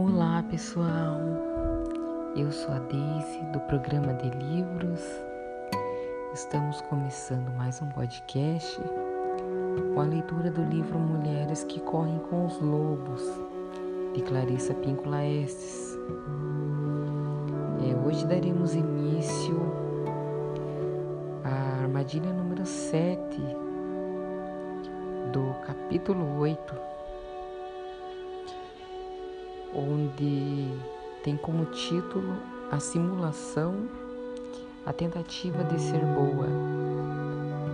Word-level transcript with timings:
Olá 0.00 0.44
pessoal, 0.48 1.18
eu 2.36 2.52
sou 2.52 2.72
a 2.72 2.78
Daisy 2.78 3.44
do 3.52 3.58
programa 3.62 4.14
de 4.14 4.30
livros. 4.30 5.00
Estamos 6.32 6.80
começando 6.82 7.50
mais 7.56 7.82
um 7.82 7.88
podcast 7.88 8.80
com 9.92 10.00
a 10.00 10.04
leitura 10.04 10.52
do 10.52 10.62
livro 10.62 10.96
Mulheres 11.00 11.64
que 11.64 11.80
Correm 11.80 12.20
com 12.30 12.46
os 12.46 12.60
Lobos, 12.60 13.24
de 14.14 14.22
Clarissa 14.22 14.72
Píncula 14.72 15.26
Estes. 15.26 15.98
É, 17.84 18.06
hoje 18.06 18.24
daremos 18.24 18.76
início 18.76 19.60
à 21.42 21.82
armadilha 21.82 22.32
número 22.32 22.64
7 22.64 23.18
do 25.32 25.66
capítulo 25.66 26.38
8 26.38 26.97
onde 29.74 30.68
tem 31.22 31.36
como 31.36 31.64
título 31.66 32.34
a 32.70 32.78
simulação, 32.78 33.88
a 34.84 34.92
tentativa 34.92 35.64
de 35.64 35.80
ser 35.80 36.00
boa, 36.00 36.46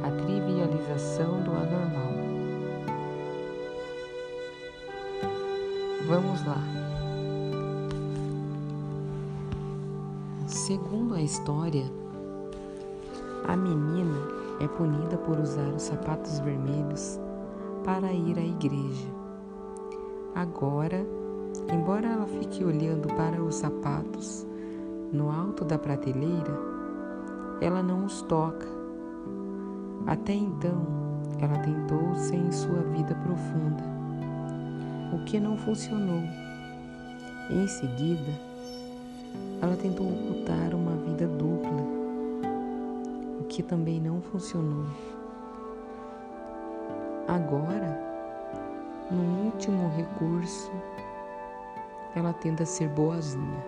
a 0.04 0.10
trivialização 0.22 1.40
do 1.42 1.50
anormal. 1.50 2.14
Vamos 6.06 6.44
lá. 6.46 6.58
Segundo 10.46 11.14
a 11.14 11.20
história, 11.22 11.84
a 13.48 13.56
menina 13.56 14.16
é 14.60 14.68
punida 14.68 15.16
por 15.18 15.38
usar 15.38 15.68
os 15.68 15.82
sapatos 15.82 16.38
vermelhos 16.40 17.18
para 17.84 18.12
ir 18.12 18.38
à 18.38 18.42
igreja. 18.42 19.08
Agora, 20.34 21.04
Embora 21.72 22.06
ela 22.06 22.26
fique 22.26 22.64
olhando 22.64 23.08
para 23.14 23.42
os 23.42 23.56
sapatos 23.56 24.46
no 25.12 25.30
alto 25.30 25.64
da 25.64 25.78
prateleira, 25.78 26.58
ela 27.60 27.82
não 27.82 28.04
os 28.04 28.22
toca. 28.22 28.66
Até 30.06 30.34
então, 30.34 30.86
ela 31.40 31.58
tentou 31.58 32.14
sem 32.16 32.50
sua 32.52 32.80
vida 32.94 33.14
profunda, 33.14 33.82
o 35.12 35.24
que 35.24 35.38
não 35.38 35.56
funcionou. 35.56 36.22
Em 37.50 37.66
seguida, 37.66 38.32
ela 39.60 39.76
tentou 39.76 40.06
ocultar 40.06 40.74
uma 40.74 40.96
vida 40.96 41.26
dupla, 41.26 41.82
o 43.40 43.44
que 43.44 43.62
também 43.62 44.00
não 44.00 44.20
funcionou. 44.20 44.86
Agora, 47.28 47.98
no 49.10 49.46
último 49.46 49.90
recurso, 49.96 50.70
ela 52.14 52.32
tenta 52.32 52.64
ser 52.64 52.88
boazinha. 52.88 53.64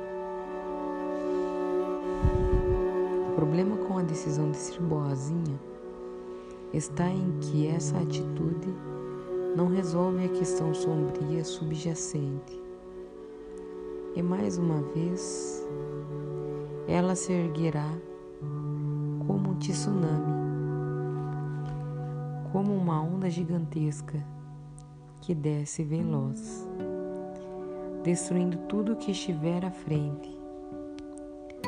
O 3.30 3.34
problema 3.34 3.76
com 3.76 3.98
a 3.98 4.02
decisão 4.02 4.50
de 4.50 4.56
ser 4.56 4.80
boazinha 4.80 5.58
está 6.72 7.08
em 7.08 7.38
que 7.40 7.66
essa 7.66 7.98
atitude 7.98 8.72
não 9.56 9.68
resolve 9.68 10.24
a 10.24 10.28
questão 10.28 10.72
sombria 10.72 11.44
subjacente. 11.44 12.60
E 14.14 14.22
mais 14.22 14.58
uma 14.58 14.80
vez, 14.94 15.66
ela 16.86 17.14
se 17.14 17.32
erguerá 17.32 17.90
como 19.26 19.50
um 19.50 19.54
tsunami, 19.56 20.34
como 22.52 22.74
uma 22.74 23.02
onda 23.02 23.28
gigantesca 23.28 24.24
que 25.20 25.34
desce 25.34 25.82
veloz 25.82 26.66
destruindo 28.06 28.56
tudo 28.68 28.94
que 28.94 29.10
estiver 29.10 29.64
à 29.64 29.70
frente. 29.72 30.30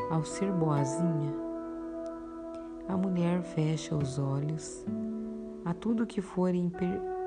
Ao 0.08 0.22
ser 0.22 0.52
boazinha, 0.52 1.34
a 2.86 2.96
mulher 2.96 3.42
fecha 3.42 3.96
os 3.96 4.20
olhos 4.20 4.86
a 5.64 5.74
tudo 5.74 6.06
que 6.06 6.20
for 6.20 6.54
empedernido, 6.54 7.18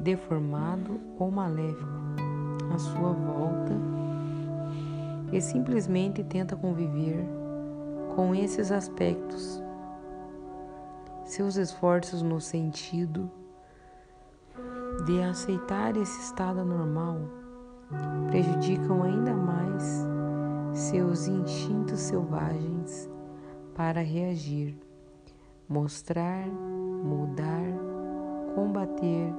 deformado 0.00 0.98
ou 1.18 1.30
maléfico 1.30 1.84
à 2.74 2.78
sua 2.78 3.12
volta 3.12 3.74
e 5.30 5.38
simplesmente 5.38 6.24
tenta 6.24 6.56
conviver 6.56 7.26
com 8.16 8.34
esses 8.34 8.72
aspectos. 8.72 9.62
Seus 11.26 11.56
esforços 11.56 12.22
no 12.22 12.40
sentido 12.40 13.30
de 15.02 15.22
aceitar 15.22 15.96
esse 15.96 16.20
estado 16.20 16.64
normal 16.64 17.18
prejudicam 18.28 19.02
ainda 19.02 19.34
mais 19.34 20.06
seus 20.72 21.28
instintos 21.28 22.00
selvagens 22.00 23.10
para 23.74 24.00
reagir, 24.00 24.76
mostrar, 25.68 26.46
mudar, 26.48 27.64
combater 28.54 29.32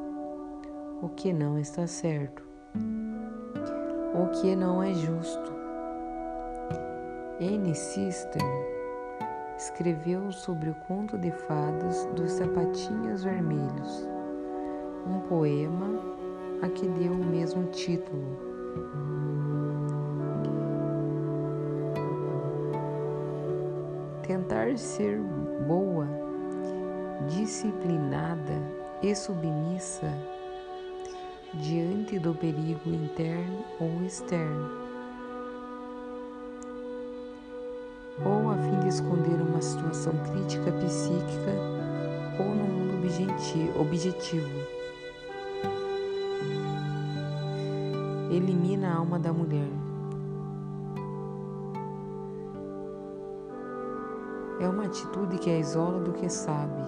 o 1.02 1.10
que 1.10 1.34
não 1.34 1.58
está 1.58 1.88
certo, 1.88 2.44
o 4.14 4.28
que 4.40 4.56
não 4.56 4.84
é 4.84 4.94
justo. 4.94 5.54
N. 7.40 7.76
System 7.76 8.42
escreveu 9.58 10.32
sobre 10.32 10.70
o 10.70 10.76
conto 10.88 11.18
de 11.18 11.32
fadas 11.32 12.06
dos 12.16 12.32
sapatinhos 12.32 13.24
vermelhos 13.24 14.15
um 15.06 15.20
poema 15.22 15.88
a 16.62 16.70
que 16.70 16.88
deu 16.88 17.12
o 17.12 17.26
mesmo 17.26 17.66
título. 17.68 18.24
Tentar 24.24 24.78
ser 24.78 25.20
boa, 25.68 26.08
disciplinada 27.28 28.62
e 29.02 29.16
submissa 29.16 30.12
diante 31.54 32.18
do 32.20 32.34
perigo 32.34 32.90
interno 32.90 33.64
ou 33.80 34.04
externo, 34.06 34.70
ou 38.26 38.52
a 38.52 38.58
fim 38.58 38.80
de 38.80 38.88
esconder 38.88 39.42
uma 39.42 39.62
situação 39.62 40.14
crítica 40.32 40.72
psíquica 40.72 41.54
ou 42.40 42.46
no 42.46 42.66
mundo 42.66 42.86
objetivo. 43.80 44.85
Elimina 48.36 48.90
a 48.90 48.96
alma 48.98 49.18
da 49.18 49.32
mulher. 49.32 49.70
É 54.60 54.68
uma 54.68 54.86
atitude 54.86 55.38
que 55.38 55.50
a 55.50 55.58
isola 55.58 56.00
do 56.00 56.12
que 56.14 56.30
sabe, 56.30 56.82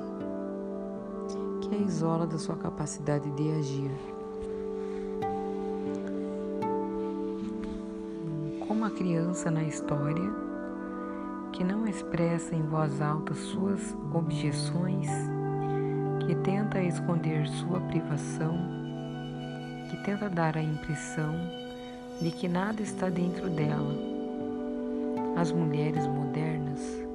que 1.61 1.75
a 1.75 1.77
isola 1.77 2.25
da 2.27 2.37
sua 2.37 2.55
capacidade 2.55 3.29
de 3.31 3.51
agir. 3.51 3.91
Como 8.67 8.85
a 8.85 8.89
criança 8.89 9.49
na 9.49 9.63
história, 9.63 10.33
que 11.53 11.63
não 11.63 11.87
expressa 11.87 12.55
em 12.55 12.63
voz 12.63 13.01
alta 13.01 13.33
suas 13.33 13.95
objeções, 14.13 15.07
que 16.25 16.35
tenta 16.35 16.81
esconder 16.81 17.47
sua 17.47 17.79
privação 17.81 18.86
que 19.87 19.97
tenta 19.97 20.29
dar 20.29 20.57
a 20.57 20.61
impressão 20.61 21.33
de 22.21 22.31
que 22.31 22.47
nada 22.47 22.81
está 22.81 23.09
dentro 23.09 23.49
dela. 23.49 23.93
As 25.35 25.51
mulheres 25.51 26.05
modernas 26.07 27.07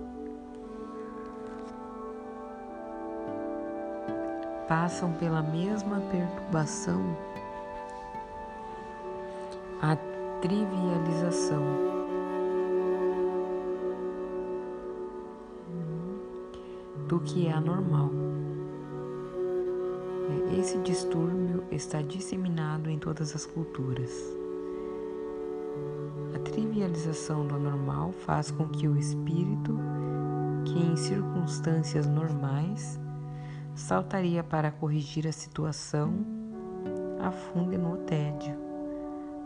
passam 4.68 5.12
pela 5.12 5.42
mesma 5.42 6.00
perturbação, 6.10 7.16
a 9.82 9.96
trivialização. 10.40 11.62
Do 17.06 17.20
que 17.20 17.46
é 17.46 17.52
anormal. 17.52 18.31
Esse 20.58 20.78
distúrbio 20.78 21.64
está 21.70 22.00
disseminado 22.02 22.88
em 22.90 22.98
todas 22.98 23.34
as 23.34 23.46
culturas. 23.46 24.10
A 26.34 26.38
trivialização 26.38 27.46
do 27.46 27.54
anormal 27.54 28.12
faz 28.12 28.50
com 28.50 28.68
que 28.68 28.86
o 28.86 28.96
espírito, 28.96 29.78
que 30.64 30.78
em 30.78 30.96
circunstâncias 30.96 32.06
normais 32.06 33.00
saltaria 33.74 34.44
para 34.44 34.70
corrigir 34.70 35.26
a 35.26 35.32
situação, 35.32 36.12
afunde 37.20 37.78
no 37.78 37.96
tédio, 37.98 38.56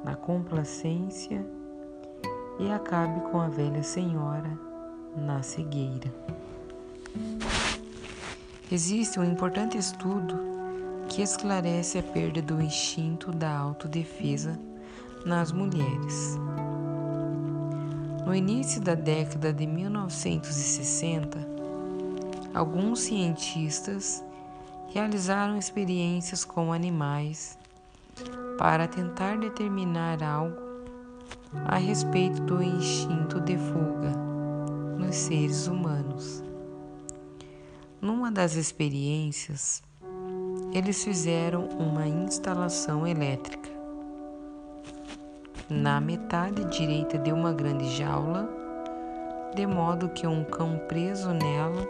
na 0.05 0.15
complacência 0.15 1.47
e 2.59 2.71
acabe 2.71 3.21
com 3.31 3.41
a 3.41 3.49
velha 3.49 3.83
senhora 3.83 4.51
na 5.17 5.43
cegueira. 5.43 6.13
Existe 8.71 9.21
um 9.21 9.25
importante 9.25 9.79
estudo 9.79 10.56
que 11.17 11.23
esclarece 11.23 11.99
a 11.99 12.03
perda 12.03 12.43
do 12.43 12.61
instinto 12.61 13.33
da 13.33 13.51
autodefesa 13.51 14.61
nas 15.25 15.51
mulheres. 15.51 16.37
No 18.27 18.35
início 18.35 18.83
da 18.83 18.95
década 18.95 19.51
de 19.51 19.67
1960, 19.67 21.39
alguns 22.53 23.01
cientistas 23.01 24.23
realizaram 24.93 25.57
experiências 25.57 26.45
com 26.45 26.71
animais 26.71 27.59
para 28.59 28.87
tentar 28.87 29.39
determinar 29.39 30.23
algo 30.23 30.61
a 31.65 31.79
respeito 31.79 32.43
do 32.43 32.63
instinto 32.63 33.41
de 33.41 33.57
fuga 33.57 34.13
nos 34.99 35.17
seres 35.17 35.67
humanos. 35.67 36.45
Numa 38.03 38.31
das 38.31 38.55
experiências, 38.55 39.83
eles 40.77 41.03
fizeram 41.03 41.69
uma 41.79 42.07
instalação 42.07 43.07
elétrica 43.07 43.71
na 45.71 45.99
metade 46.03 46.67
direita 46.67 47.17
de 47.17 47.33
uma 47.33 47.51
grande 47.51 47.89
jaula, 47.97 48.47
de 49.55 49.67
modo 49.67 50.11
que 50.11 50.27
um 50.27 50.45
cão 50.45 50.79
preso 50.87 51.31
nela 51.33 51.83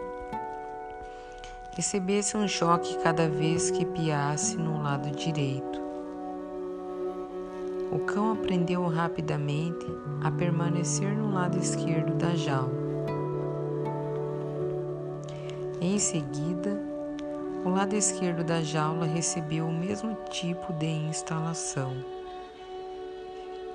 recebesse 1.75 2.37
um 2.37 2.47
choque 2.47 2.97
cada 3.03 3.27
vez 3.27 3.69
que 3.69 3.85
piasse 3.85 4.55
no 4.55 4.81
lado 4.81 5.11
direito. 5.11 5.81
O 7.91 7.99
cão 7.99 8.31
aprendeu 8.31 8.87
rapidamente 8.87 9.85
a 10.23 10.31
permanecer 10.31 11.13
no 11.13 11.33
lado 11.33 11.57
esquerdo 11.57 12.13
da 12.15 12.33
jaula. 12.35 12.87
Em 15.81 15.99
seguida, 15.99 16.86
o 17.67 17.69
lado 17.69 17.93
esquerdo 17.95 18.43
da 18.43 18.61
jaula 18.61 19.05
recebeu 19.05 19.67
o 19.67 19.73
mesmo 19.73 20.15
tipo 20.29 20.71
de 20.73 20.87
instalação, 20.87 21.93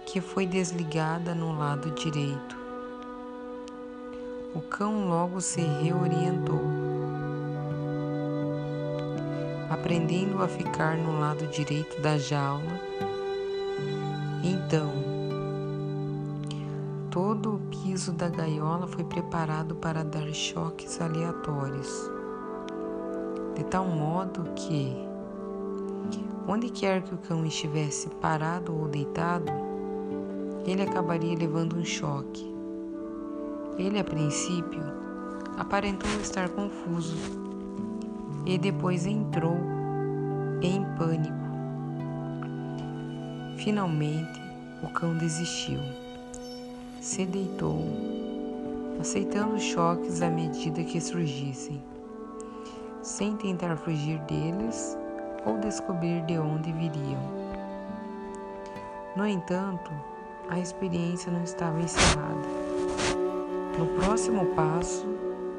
que 0.06 0.20
foi 0.20 0.46
desligada 0.46 1.34
no 1.34 1.56
lado 1.56 1.90
direito. 1.90 2.56
O 4.54 4.60
cão 4.62 5.08
logo 5.08 5.40
se 5.40 5.60
reorientou, 5.60 6.62
aprendendo 9.70 10.42
a 10.42 10.48
ficar 10.48 10.96
no 10.96 11.20
lado 11.20 11.46
direito 11.48 12.00
da 12.00 12.16
jaula 12.16 12.80
então, 14.44 14.90
todo 17.12 17.54
o 17.54 17.58
piso 17.70 18.12
da 18.12 18.28
gaiola 18.28 18.88
foi 18.88 19.04
preparado 19.04 19.76
para 19.76 20.02
dar 20.02 20.32
choques 20.32 21.00
aleatórios, 21.00 22.10
de 23.54 23.64
tal 23.64 23.84
modo 23.86 24.44
que, 24.54 24.94
onde 26.48 26.70
quer 26.70 27.02
que 27.02 27.14
o 27.14 27.18
cão 27.18 27.44
estivesse 27.44 28.08
parado 28.08 28.74
ou 28.74 28.88
deitado, 28.88 29.52
ele 30.66 30.82
acabaria 30.82 31.36
levando 31.36 31.76
um 31.76 31.84
choque. 31.84 32.50
Ele, 33.78 33.98
a 33.98 34.04
princípio, 34.04 34.82
aparentou 35.58 36.10
estar 36.20 36.48
confuso 36.50 37.16
e 38.46 38.58
depois 38.58 39.06
entrou 39.06 39.56
em 40.60 40.84
pânico 40.96 41.42
Finalmente, 43.62 44.42
o 44.82 44.88
cão 44.88 45.16
desistiu. 45.16 45.78
Se 47.00 47.24
deitou, 47.24 47.78
aceitando 49.00 49.54
os 49.54 49.62
choques 49.62 50.20
à 50.20 50.28
medida 50.28 50.82
que 50.82 51.00
surgissem, 51.00 51.80
sem 53.02 53.36
tentar 53.36 53.76
fugir 53.76 54.18
deles 54.20 54.96
ou 55.44 55.58
descobrir 55.58 56.24
de 56.24 56.38
onde 56.38 56.72
viriam. 56.72 57.20
No 59.16 59.26
entanto, 59.26 59.90
a 60.48 60.58
experiência 60.58 61.30
não 61.30 61.42
estava 61.42 61.80
encerrada. 61.80 62.48
No 63.78 63.86
próximo 64.00 64.46
passo, 64.54 65.06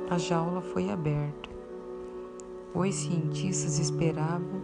a 0.10 0.18
jaula 0.18 0.62
foi 0.62 0.90
aberta. 0.90 1.50
Os 2.74 2.96
cientistas 2.96 3.78
esperavam 3.78 4.62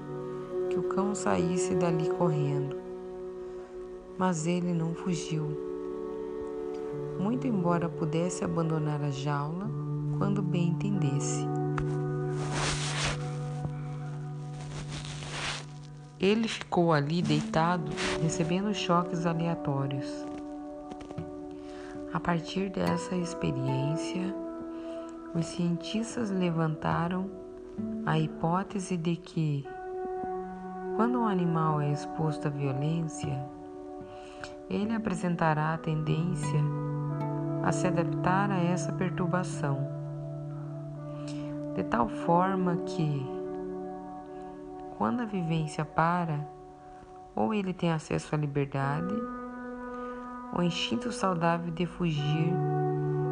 que 0.70 0.80
o 0.80 0.84
cão 0.84 1.14
saísse 1.14 1.76
dali 1.76 2.10
correndo 2.10 2.90
mas 4.20 4.46
ele 4.46 4.74
não 4.74 4.94
fugiu. 4.94 5.46
Muito 7.18 7.48
embora 7.48 7.88
pudesse 7.88 8.44
abandonar 8.44 9.02
a 9.02 9.10
jaula 9.10 9.66
quando 10.18 10.42
bem 10.42 10.68
entendesse. 10.68 11.29
Ele 16.20 16.50
ficou 16.50 16.92
ali 16.92 17.22
deitado, 17.22 17.90
recebendo 18.22 18.74
choques 18.74 19.26
aleatórios. 19.26 20.26
A 22.12 22.20
partir 22.20 22.70
dessa 22.70 23.16
experiência, 23.16 24.36
os 25.34 25.46
cientistas 25.46 26.30
levantaram 26.30 27.30
a 28.06 28.20
hipótese 28.20 28.98
de 28.98 29.16
que, 29.16 29.66
quando 30.98 31.20
um 31.20 31.28
animal 31.28 31.80
é 31.80 31.92
exposto 31.92 32.48
à 32.48 32.50
violência, 32.50 33.42
ele 34.70 34.94
apresentará 34.94 35.74
a 35.74 35.78
tendência 35.78 36.60
a 37.64 37.72
se 37.72 37.88
adaptar 37.88 38.52
a 38.52 38.58
essa 38.58 38.92
perturbação, 38.92 39.88
de 41.76 41.84
tal 41.84 42.10
forma 42.10 42.76
que, 42.78 43.39
quando 45.00 45.22
a 45.22 45.26
vivência 45.26 45.86
para, 45.86 46.46
ou 47.34 47.54
ele 47.54 47.74
tem 47.74 47.90
acesso 47.90 48.36
à 48.36 48.38
liberdade, 48.38 49.16
o 50.54 50.62
instinto 50.62 51.10
saudável 51.10 51.72
de 51.72 51.86
fugir 51.86 52.52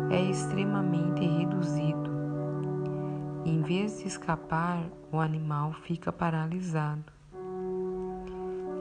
é 0.10 0.22
extremamente 0.22 1.26
reduzido. 1.26 2.10
Em 3.44 3.62
vez 3.64 4.00
de 4.00 4.08
escapar, 4.08 4.82
o 5.12 5.20
animal 5.20 5.74
fica 5.74 6.10
paralisado. 6.10 7.04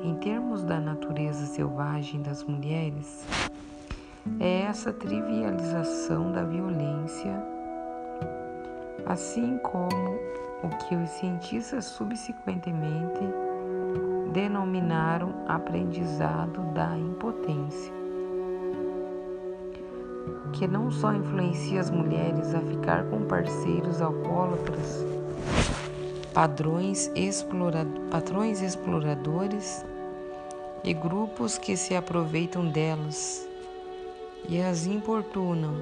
Em 0.05 0.15
termos 0.21 0.63
da 0.63 0.79
natureza 0.79 1.45
selvagem 1.45 2.23
das 2.23 2.45
mulheres, 2.45 3.27
é 4.39 4.61
essa 4.61 4.93
trivialização 4.93 6.31
da 6.31 6.45
violência, 6.45 7.35
assim 9.05 9.59
como 9.59 10.37
o 10.63 10.69
que 10.69 10.95
os 10.95 11.11
cientistas 11.11 11.85
subsequentemente 11.85 13.21
denominaram 14.33 15.35
aprendizado 15.47 16.61
da 16.73 16.97
impotência, 16.97 17.93
que 20.53 20.67
não 20.67 20.91
só 20.91 21.13
influencia 21.13 21.81
as 21.81 21.91
mulheres 21.91 22.55
a 22.55 22.61
ficar 22.61 23.05
com 23.05 23.25
parceiros 23.25 24.01
alcoólatras, 24.01 25.05
padrões, 26.35 27.11
explora, 27.15 27.87
exploradores 28.63 29.85
e 30.85 30.93
grupos 30.93 31.57
que 31.59 31.77
se 31.77 31.95
aproveitam 31.95 32.69
delas 32.69 33.49
e 34.49 34.61
as 34.61 34.87
importunam, 34.87 35.75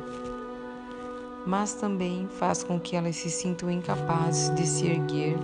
mas 1.47 1.75
também 1.75 2.27
faz 2.29 2.63
com 2.63 2.79
que 2.79 2.97
elas 2.97 3.17
se 3.17 3.31
sintam 3.31 3.71
incapazes 3.71 4.55
de 4.55 4.67
se 4.67 4.87
erguer 4.87 5.37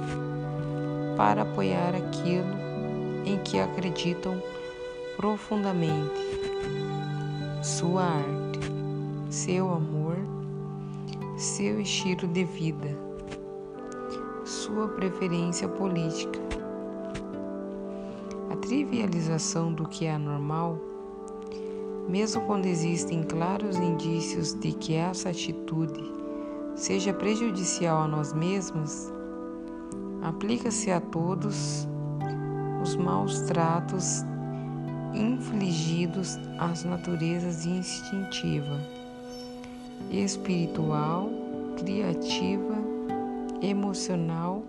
para 1.16 1.42
apoiar 1.42 1.94
aquilo 1.94 2.54
em 3.24 3.38
que 3.44 3.58
acreditam 3.58 4.42
profundamente. 5.16 6.30
Sua 7.62 8.04
arte, 8.04 8.60
seu 9.28 9.70
amor, 9.70 10.16
seu 11.36 11.80
estilo 11.80 12.26
de 12.26 12.44
vida, 12.44 12.96
sua 14.44 14.88
preferência 14.88 15.68
política. 15.68 16.50
Trivialização 18.70 19.72
do 19.72 19.88
que 19.88 20.04
é 20.04 20.12
anormal, 20.12 20.78
mesmo 22.10 22.42
quando 22.42 22.66
existem 22.66 23.22
claros 23.22 23.76
indícios 23.76 24.52
de 24.52 24.72
que 24.72 24.94
essa 24.94 25.30
atitude 25.30 26.02
seja 26.74 27.12
prejudicial 27.12 28.02
a 28.02 28.08
nós 28.08 28.32
mesmos, 28.32 29.12
aplica-se 30.20 30.90
a 30.90 31.00
todos 31.00 31.86
os 32.82 32.96
maus 32.96 33.42
tratos 33.42 34.24
infligidos 35.14 36.36
às 36.58 36.82
naturezas 36.82 37.64
instintiva, 37.64 38.80
espiritual, 40.10 41.30
criativa, 41.78 42.74
emocional 43.62 44.64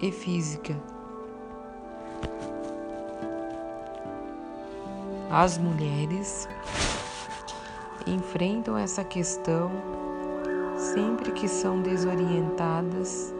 e 0.00 0.10
física. 0.10 0.74
As 5.30 5.58
mulheres 5.58 6.48
enfrentam 8.06 8.78
essa 8.78 9.02
questão 9.02 9.70
sempre 10.76 11.32
que 11.32 11.48
são 11.48 11.82
desorientadas 11.82 13.34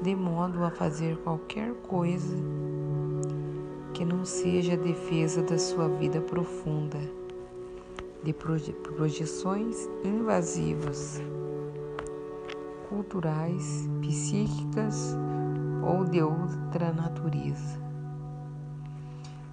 de 0.00 0.14
modo 0.14 0.64
a 0.64 0.70
fazer 0.70 1.16
qualquer 1.18 1.72
coisa 1.88 2.36
que 3.92 4.04
não 4.04 4.24
seja 4.24 4.74
a 4.74 4.76
defesa 4.76 5.42
da 5.42 5.58
sua 5.58 5.88
vida 5.88 6.20
profunda, 6.20 6.98
de 8.22 8.32
projeções 8.32 9.88
invasivas, 10.04 11.20
culturais, 12.88 13.88
psíquicas 14.00 15.16
ou 15.82 16.04
de 16.04 16.22
outra 16.22 16.92
natureza. 16.92 17.78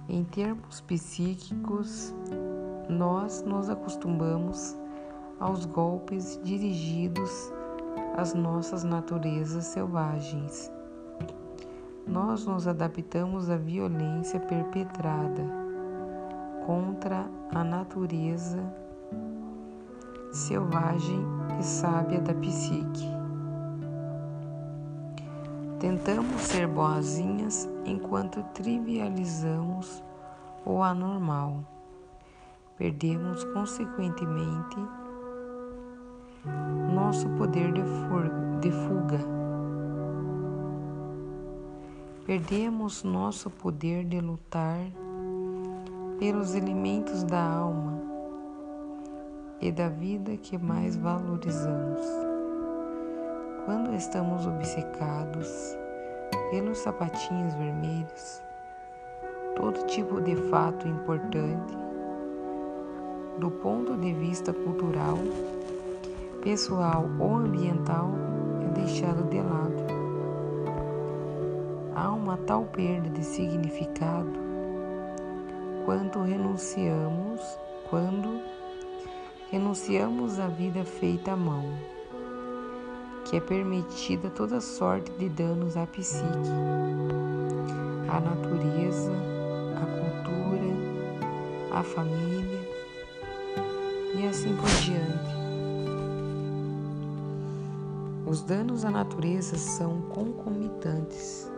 Em 0.08 0.24
termos 0.24 0.80
psíquicos, 0.80 2.14
nós 2.88 3.42
nos 3.42 3.68
acostumamos 3.68 4.76
aos 5.38 5.66
golpes 5.66 6.40
dirigidos 6.42 7.52
às 8.16 8.34
nossas 8.34 8.82
naturezas 8.82 9.66
selvagens. 9.66 10.72
Nós 12.06 12.46
nos 12.46 12.66
adaptamos 12.66 13.50
à 13.50 13.56
violência 13.56 14.40
perpetrada 14.40 15.44
contra 16.64 17.26
a 17.54 17.62
natureza 17.62 18.58
selvagem 20.32 21.20
e 21.60 21.62
sábia 21.62 22.20
da 22.20 22.34
psique. 22.34 23.06
Tentamos 25.78 26.40
ser 26.42 26.66
boazinhas 26.66 27.68
enquanto 27.84 28.42
trivializamos 28.54 30.02
o 30.64 30.82
anormal. 30.82 31.62
Perdemos, 32.78 33.42
consequentemente, 33.42 34.76
nosso 36.94 37.28
poder 37.30 37.72
de 37.72 38.70
fuga. 38.70 39.18
Perdemos 42.24 43.02
nosso 43.02 43.50
poder 43.50 44.04
de 44.04 44.20
lutar 44.20 44.78
pelos 46.20 46.54
elementos 46.54 47.24
da 47.24 47.42
alma 47.42 48.00
e 49.60 49.72
da 49.72 49.88
vida 49.88 50.36
que 50.36 50.56
mais 50.56 50.96
valorizamos. 50.96 52.00
Quando 53.64 53.92
estamos 53.92 54.46
obcecados 54.46 55.48
pelos 56.52 56.78
sapatinhos 56.78 57.54
vermelhos, 57.54 58.40
todo 59.56 59.84
tipo 59.86 60.20
de 60.20 60.36
fato 60.48 60.86
importante, 60.86 61.87
do 63.38 63.50
ponto 63.50 63.96
de 63.96 64.12
vista 64.12 64.52
cultural, 64.52 65.16
pessoal 66.42 67.08
ou 67.20 67.36
ambiental 67.36 68.10
é 68.64 68.80
deixado 68.80 69.28
de 69.28 69.36
lado. 69.36 69.86
Há 71.94 72.10
uma 72.10 72.36
tal 72.36 72.64
perda 72.64 73.08
de 73.08 73.24
significado 73.24 74.32
quanto 75.84 76.20
renunciamos 76.22 77.40
quando 77.88 78.42
renunciamos 79.50 80.38
à 80.38 80.48
vida 80.48 80.84
feita 80.84 81.32
à 81.32 81.36
mão, 81.36 81.64
que 83.24 83.36
é 83.36 83.40
permitida 83.40 84.28
toda 84.30 84.60
sorte 84.60 85.10
de 85.12 85.28
danos 85.28 85.76
à 85.76 85.86
psique, 85.86 86.26
à 88.08 88.20
natureza, 88.20 89.12
à 89.76 89.86
cultura, 89.86 91.78
à 91.78 91.82
família 91.82 92.57
e 94.18 94.26
assim 94.26 94.56
por 94.56 94.68
diante. 94.82 95.38
Os 98.26 98.42
danos 98.42 98.84
à 98.84 98.90
natureza 98.90 99.56
são 99.56 100.02
concomitantes 100.02 101.50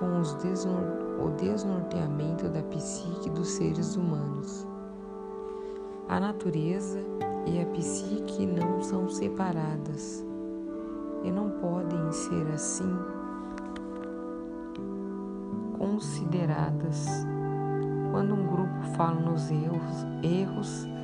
com 0.00 0.22
desnor 0.42 1.06
o 1.22 1.30
desnorteamento 1.30 2.48
da 2.48 2.62
psique 2.62 3.30
dos 3.30 3.48
seres 3.48 3.96
humanos. 3.96 4.66
A 6.08 6.18
natureza 6.18 6.98
e 7.46 7.60
a 7.60 7.66
psique 7.66 8.46
não 8.46 8.82
são 8.82 9.08
separadas 9.08 10.24
e 11.22 11.30
não 11.30 11.50
podem 11.50 12.12
ser 12.12 12.46
assim 12.52 12.96
consideradas 15.78 17.06
quando 18.10 18.34
um 18.34 18.46
grupo 18.46 18.82
fala 18.96 19.20
nos 19.20 19.50
erros, 19.50 20.06
erros 20.22 20.95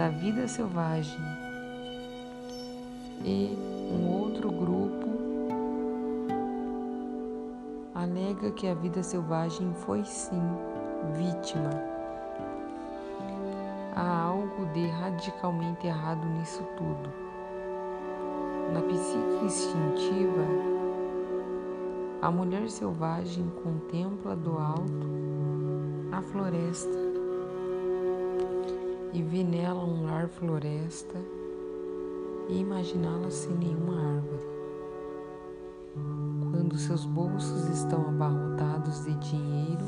da 0.00 0.08
vida 0.08 0.48
selvagem 0.48 1.20
e 3.22 3.54
um 3.92 4.08
outro 4.08 4.50
grupo 4.50 5.06
alega 7.94 8.50
que 8.52 8.66
a 8.66 8.72
vida 8.72 9.02
selvagem 9.02 9.74
foi 9.74 10.02
sim 10.02 10.40
vítima. 11.12 11.68
Há 13.94 14.22
algo 14.22 14.64
de 14.72 14.86
radicalmente 14.86 15.86
errado 15.86 16.26
nisso 16.30 16.62
tudo. 16.78 17.10
Na 18.72 18.80
psique 18.80 19.44
instintiva, 19.44 20.46
a 22.22 22.30
mulher 22.30 22.70
selvagem 22.70 23.52
contempla 23.62 24.34
do 24.34 24.56
alto 24.56 25.10
a 26.10 26.22
floresta 26.22 27.09
e 29.12 29.22
vê 29.22 29.42
nela 29.42 29.84
um 29.84 30.04
lar 30.04 30.28
floresta 30.28 31.16
e 32.48 32.58
imaginá-la 32.58 33.30
sem 33.30 33.52
nenhuma 33.56 34.16
árvore. 34.16 34.50
Quando 36.50 36.78
seus 36.78 37.04
bolsos 37.04 37.68
estão 37.68 38.08
abarrotados 38.08 39.04
de 39.04 39.14
dinheiro, 39.16 39.86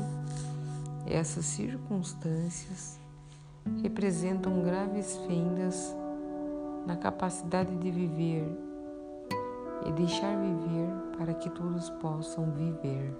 essas 1.05 1.45
circunstâncias 1.45 2.99
representam 3.81 4.63
graves 4.63 5.17
fendas 5.27 5.95
na 6.85 6.95
capacidade 6.97 7.75
de 7.77 7.91
viver 7.91 8.45
e 9.85 9.91
deixar 9.93 10.37
viver 10.37 10.89
para 11.17 11.33
que 11.33 11.49
todos 11.49 11.89
possam 11.89 12.51
viver. 12.51 13.13